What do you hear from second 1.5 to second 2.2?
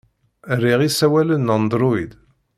Android.